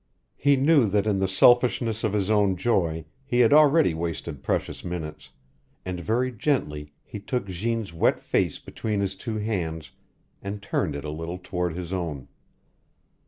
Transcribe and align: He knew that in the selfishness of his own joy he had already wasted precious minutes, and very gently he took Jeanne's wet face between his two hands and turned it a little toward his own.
He 0.35 0.55
knew 0.55 0.87
that 0.87 1.05
in 1.05 1.19
the 1.19 1.27
selfishness 1.27 2.03
of 2.03 2.13
his 2.13 2.31
own 2.31 2.55
joy 2.57 3.05
he 3.23 3.41
had 3.41 3.53
already 3.53 3.93
wasted 3.93 4.41
precious 4.41 4.83
minutes, 4.83 5.29
and 5.85 5.99
very 5.99 6.31
gently 6.31 6.91
he 7.03 7.19
took 7.19 7.45
Jeanne's 7.45 7.93
wet 7.93 8.19
face 8.19 8.57
between 8.57 8.99
his 8.99 9.15
two 9.15 9.37
hands 9.37 9.91
and 10.41 10.59
turned 10.59 10.95
it 10.95 11.05
a 11.05 11.11
little 11.11 11.37
toward 11.37 11.75
his 11.75 11.93
own. 11.93 12.29